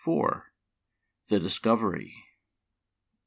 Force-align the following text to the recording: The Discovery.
The 1.27 1.39
Discovery. 1.39 2.25